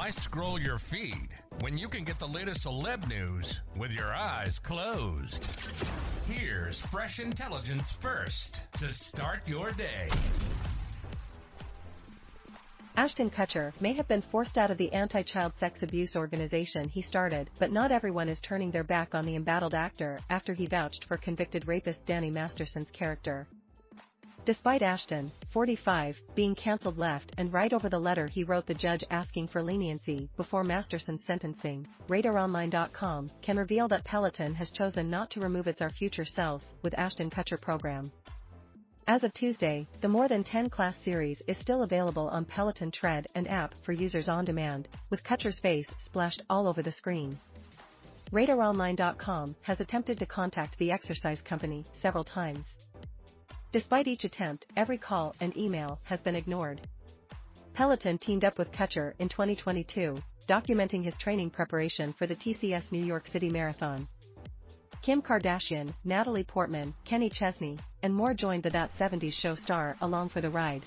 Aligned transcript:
Why 0.00 0.08
scroll 0.08 0.58
your 0.58 0.78
feed 0.78 1.28
when 1.60 1.76
you 1.76 1.86
can 1.86 2.04
get 2.04 2.18
the 2.18 2.26
latest 2.26 2.64
celeb 2.64 3.06
news 3.06 3.60
with 3.76 3.92
your 3.92 4.14
eyes 4.14 4.58
closed? 4.58 5.44
Here's 6.26 6.80
fresh 6.80 7.20
intelligence 7.20 7.92
first 7.92 8.72
to 8.78 8.94
start 8.94 9.46
your 9.46 9.72
day. 9.72 10.08
Ashton 12.96 13.28
Kutcher 13.28 13.78
may 13.82 13.92
have 13.92 14.08
been 14.08 14.22
forced 14.22 14.56
out 14.56 14.70
of 14.70 14.78
the 14.78 14.90
anti-child 14.94 15.52
sex 15.60 15.82
abuse 15.82 16.16
organization 16.16 16.88
he 16.88 17.02
started, 17.02 17.50
but 17.58 17.70
not 17.70 17.92
everyone 17.92 18.30
is 18.30 18.40
turning 18.40 18.70
their 18.70 18.84
back 18.84 19.14
on 19.14 19.26
the 19.26 19.36
embattled 19.36 19.74
actor 19.74 20.18
after 20.30 20.54
he 20.54 20.64
vouched 20.64 21.04
for 21.04 21.18
convicted 21.18 21.68
rapist 21.68 22.06
Danny 22.06 22.30
Masterson's 22.30 22.90
character. 22.90 23.46
Despite 24.46 24.80
Ashton, 24.80 25.30
45, 25.52 26.20
being 26.34 26.54
cancelled 26.54 26.96
left 26.96 27.32
and 27.36 27.52
right 27.52 27.72
over 27.72 27.90
the 27.90 27.98
letter 27.98 28.26
he 28.26 28.42
wrote 28.42 28.66
the 28.66 28.74
judge 28.74 29.04
asking 29.10 29.48
for 29.48 29.62
leniency 29.62 30.30
before 30.38 30.64
Masterson's 30.64 31.24
sentencing, 31.26 31.86
RadarOnline.com 32.08 33.30
can 33.42 33.58
reveal 33.58 33.86
that 33.88 34.04
Peloton 34.04 34.54
has 34.54 34.70
chosen 34.70 35.10
not 35.10 35.30
to 35.30 35.40
remove 35.40 35.66
its 35.66 35.82
Our 35.82 35.90
Future 35.90 36.24
Selves 36.24 36.72
with 36.82 36.98
Ashton 36.98 37.28
Kutcher 37.28 37.60
program. 37.60 38.10
As 39.06 39.24
of 39.24 39.34
Tuesday, 39.34 39.86
the 40.00 40.08
more 40.08 40.26
than 40.26 40.42
10 40.42 40.70
class 40.70 40.96
series 41.04 41.42
is 41.46 41.58
still 41.58 41.82
available 41.82 42.28
on 42.28 42.46
Peloton 42.46 42.90
Tread 42.90 43.26
and 43.34 43.46
app 43.46 43.74
for 43.82 43.92
users 43.92 44.28
on 44.28 44.46
demand, 44.46 44.88
with 45.10 45.22
Kutcher's 45.22 45.60
face 45.60 45.92
splashed 46.06 46.42
all 46.48 46.66
over 46.66 46.80
the 46.80 46.92
screen. 46.92 47.38
RadarOnline.com 48.32 49.56
has 49.62 49.80
attempted 49.80 50.18
to 50.18 50.26
contact 50.26 50.78
the 50.78 50.92
exercise 50.92 51.42
company 51.42 51.84
several 52.00 52.24
times. 52.24 52.66
Despite 53.72 54.08
each 54.08 54.24
attempt, 54.24 54.66
every 54.76 54.98
call 54.98 55.36
and 55.40 55.56
email 55.56 56.00
has 56.02 56.20
been 56.20 56.34
ignored. 56.34 56.80
Peloton 57.72 58.18
teamed 58.18 58.44
up 58.44 58.58
with 58.58 58.72
Kutcher 58.72 59.14
in 59.20 59.28
2022, 59.28 60.16
documenting 60.48 61.04
his 61.04 61.16
training 61.16 61.50
preparation 61.50 62.12
for 62.12 62.26
the 62.26 62.34
TCS 62.34 62.90
New 62.90 63.04
York 63.04 63.28
City 63.28 63.48
Marathon. 63.48 64.08
Kim 65.02 65.22
Kardashian, 65.22 65.94
Natalie 66.04 66.44
Portman, 66.44 66.92
Kenny 67.04 67.30
Chesney, 67.30 67.78
and 68.02 68.12
more 68.12 68.34
joined 68.34 68.64
the 68.64 68.70
That 68.70 68.90
70s 68.98 69.32
Show 69.34 69.54
star 69.54 69.96
along 70.00 70.30
for 70.30 70.40
the 70.40 70.50
ride. 70.50 70.84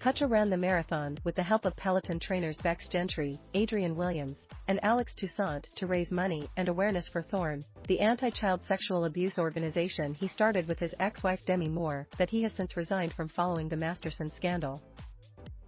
Kutcher 0.00 0.30
ran 0.30 0.48
the 0.48 0.56
marathon 0.56 1.18
with 1.24 1.34
the 1.34 1.42
help 1.42 1.64
of 1.64 1.74
Peloton 1.74 2.20
trainers 2.20 2.56
Bex 2.58 2.86
Gentry, 2.86 3.36
Adrian 3.54 3.96
Williams, 3.96 4.38
and 4.68 4.78
Alex 4.84 5.12
Toussaint 5.16 5.68
to 5.74 5.88
raise 5.88 6.12
money 6.12 6.48
and 6.56 6.68
awareness 6.68 7.08
for 7.08 7.20
Thorn, 7.20 7.64
the 7.88 7.98
anti-child 7.98 8.62
sexual 8.68 9.06
abuse 9.06 9.40
organization 9.40 10.14
he 10.14 10.28
started 10.28 10.68
with 10.68 10.78
his 10.78 10.94
ex-wife 11.00 11.44
Demi 11.46 11.68
Moore 11.68 12.06
that 12.16 12.30
he 12.30 12.44
has 12.44 12.52
since 12.52 12.76
resigned 12.76 13.12
from 13.12 13.28
following 13.28 13.68
the 13.68 13.76
Masterson 13.76 14.30
scandal. 14.30 14.80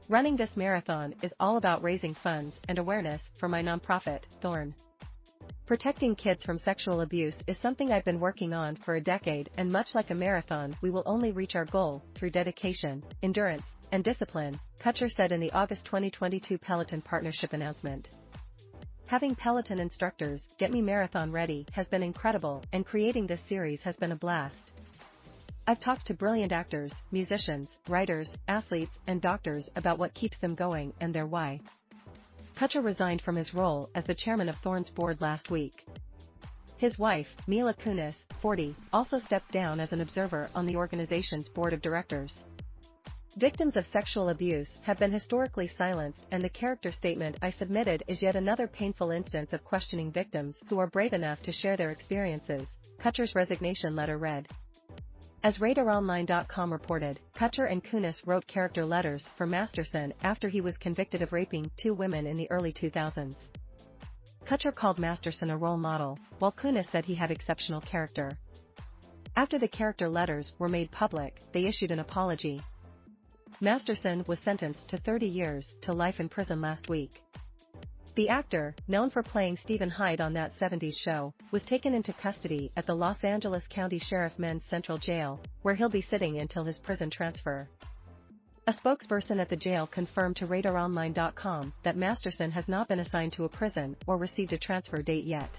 Running 0.09 0.37
this 0.37 0.57
marathon 0.57 1.13
is 1.23 1.35
all 1.41 1.57
about 1.57 1.83
raising 1.83 2.15
funds 2.15 2.57
and 2.69 2.79
awareness 2.79 3.23
for 3.37 3.49
my 3.49 3.61
nonprofit, 3.61 4.23
Thorn. 4.41 4.77
Protecting 5.67 6.15
kids 6.15 6.45
from 6.45 6.59
sexual 6.59 7.01
abuse 7.01 7.37
is 7.49 7.59
something 7.59 7.91
I've 7.91 8.05
been 8.05 8.21
working 8.21 8.53
on 8.53 8.77
for 8.77 8.95
a 8.95 9.01
decade 9.01 9.51
and 9.57 9.73
much 9.73 9.89
like 9.97 10.11
a 10.11 10.15
marathon 10.15 10.77
we 10.83 10.91
will 10.91 11.03
only 11.05 11.33
reach 11.33 11.57
our 11.57 11.65
goal 11.65 12.05
through 12.15 12.31
dedication, 12.31 13.03
endurance, 13.25 13.65
and 13.93 14.05
discipline, 14.05 14.59
Kutcher 14.83 15.11
said 15.11 15.33
in 15.33 15.41
the 15.41 15.53
August 15.53 15.85
2022 15.87 16.59
Peloton 16.59 17.03
partnership 17.03 17.53
announcement. 17.53 18.11
Having 19.07 19.35
Peloton 19.35 19.81
instructors 19.81 20.45
get 20.59 20.73
me 20.73 20.81
marathon 20.81 21.33
ready 21.33 21.67
has 21.73 21.89
been 21.89 22.03
incredible 22.03 22.63
and 22.73 22.87
creating 22.87 23.27
this 23.27 23.41
series 23.49 23.83
has 23.83 23.97
been 23.97 24.13
a 24.13 24.17
blast. 24.17 24.73
I've 25.67 25.81
talked 25.81 26.07
to 26.07 26.15
brilliant 26.15 26.53
actors, 26.53 26.93
musicians, 27.13 27.69
writers, 27.89 28.31
athletes, 28.49 28.97
and 29.07 29.21
doctors 29.21 29.69
about 29.77 29.99
what 29.99 30.15
keeps 30.15 30.39
them 30.39 30.55
going 30.55 30.93
and 31.01 31.15
their 31.15 31.27
why. 31.27 31.61
Kutcher 32.57 32.85
resigned 32.85 33.23
from 33.23 33.37
his 33.37 33.55
role 33.55 33.89
as 33.95 34.05
the 34.05 34.15
chairman 34.15 34.49
of 34.49 34.57
Thorn's 34.57 34.91
board 34.91 35.21
last 35.21 35.51
week. 35.51 35.87
His 36.77 36.99
wife, 36.99 37.29
Mila 37.47 37.75
Kunis, 37.75 38.15
40, 38.41 38.75
also 38.93 39.19
stepped 39.19 39.53
down 39.53 39.81
as 39.81 39.93
an 39.93 40.01
observer 40.01 40.49
on 40.55 40.67
the 40.67 40.77
organization's 40.77 41.49
board 41.49 41.73
of 41.73 41.83
directors. 41.83 42.45
Victims 43.37 43.77
of 43.77 43.87
sexual 43.87 44.31
abuse 44.31 44.69
have 44.83 44.99
been 44.99 45.13
historically 45.13 45.69
silenced 45.69 46.27
and 46.33 46.43
the 46.43 46.49
character 46.49 46.91
statement 46.91 47.39
I 47.41 47.51
submitted 47.51 48.03
is 48.09 48.23
yet 48.23 48.35
another 48.35 48.67
painful 48.67 49.13
instance 49.13 49.53
of 49.53 49.63
questioning 49.63 50.11
victims 50.11 50.61
who 50.69 50.81
are 50.81 50.89
brave 50.89 51.13
enough 51.13 51.41
to 51.43 51.53
share 51.53 51.77
their 51.77 51.93
experiences, 51.93 52.67
Kutcher's 52.99 53.37
resignation 53.37 53.95
letter 53.95 54.19
read. 54.19 54.49
As 55.45 55.59
RadarOnline.com 55.59 56.73
reported, 56.73 57.21
Kutcher 57.37 57.71
and 57.71 57.85
Kunis 57.85 58.27
wrote 58.27 58.49
character 58.49 58.85
letters 58.85 59.29
for 59.37 59.47
Masterson 59.47 60.13
after 60.25 60.49
he 60.49 60.61
was 60.61 60.77
convicted 60.77 61.23
of 61.23 61.33
raping 61.33 61.71
two 61.77 61.95
women 61.95 62.27
in 62.27 62.37
the 62.37 62.51
early 62.51 62.73
2000s. 62.73 63.37
Kutcher 64.45 64.75
called 64.75 64.99
Masterson 64.99 65.51
a 65.51 65.57
role 65.57 65.79
model, 65.79 66.19
while 66.41 66.53
Kunis 66.53 66.91
said 66.91 67.05
he 67.05 67.15
had 67.15 67.31
exceptional 67.31 67.81
character. 67.81 68.33
After 69.37 69.57
the 69.57 69.69
character 69.69 70.09
letters 70.09 70.53
were 70.59 70.69
made 70.69 70.91
public, 70.91 71.41
they 71.53 71.67
issued 71.67 71.93
an 71.93 72.01
apology. 72.01 72.61
Masterson 73.61 74.25
was 74.27 74.39
sentenced 74.39 74.89
to 74.89 74.97
30 74.97 75.27
years 75.27 75.75
to 75.83 75.93
life 75.93 76.21
in 76.21 76.29
prison 76.29 76.61
last 76.61 76.89
week. 76.89 77.23
The 78.17 78.29
actor, 78.29 78.75
known 78.89 79.11
for 79.11 79.23
playing 79.23 79.57
Steven 79.57 79.89
Hyde 79.89 80.21
on 80.21 80.33
that 80.35 80.53
70s 80.61 80.97
show, 80.97 81.33
was 81.53 81.63
taken 81.63 81.95
into 81.95 82.13
custody 82.13 82.71
at 82.77 82.87
the 82.87 82.95
Los 82.95 83.23
Angeles 83.23 83.65
County 83.69 83.99
Sheriff 83.99 84.39
Men's 84.39 84.65
Central 84.65 84.99
Jail, 84.99 85.41
where 85.63 85.75
he'll 85.75 85.89
be 85.89 86.03
sitting 86.03 86.41
until 86.41 86.65
his 86.65 86.79
prison 86.79 87.09
transfer. 87.09 87.69
A 88.67 88.73
spokesperson 88.73 89.41
at 89.41 89.49
the 89.49 89.57
jail 89.57 89.87
confirmed 89.87 90.37
to 90.37 90.47
RadarOnline.com 90.47 91.73
that 91.83 91.97
Masterson 91.97 92.51
has 92.51 92.69
not 92.69 92.89
been 92.89 93.01
assigned 93.01 93.33
to 93.35 93.45
a 93.45 93.49
prison 93.49 93.97
or 94.07 94.17
received 94.17 94.53
a 94.53 94.59
transfer 94.59 95.03
date 95.03 95.25
yet. 95.25 95.59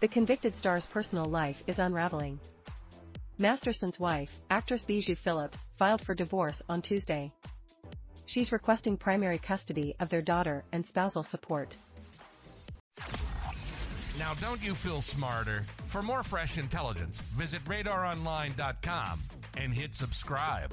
The 0.00 0.08
convicted 0.08 0.56
star's 0.56 0.86
personal 0.86 1.26
life 1.26 1.56
is 1.66 1.78
unraveling. 1.78 2.38
Masterson's 3.38 4.00
wife, 4.00 4.30
actress 4.50 4.82
Bijou 4.86 5.14
Phillips, 5.14 5.58
filed 5.78 6.02
for 6.02 6.14
divorce 6.14 6.62
on 6.68 6.82
Tuesday 6.82 7.32
she's 8.26 8.52
requesting 8.52 8.96
primary 8.96 9.38
custody 9.38 9.94
of 10.00 10.10
their 10.10 10.22
daughter 10.22 10.64
and 10.72 10.84
spousal 10.84 11.22
support. 11.22 11.76
Now, 14.18 14.34
don't 14.34 14.62
you 14.62 14.74
feel 14.74 15.00
smarter? 15.00 15.64
For 15.86 16.02
more 16.02 16.22
fresh 16.22 16.58
intelligence, 16.58 17.20
visit 17.20 17.62
radaronline.com 17.64 19.20
and 19.56 19.72
hit 19.72 19.94
subscribe. 19.94 20.72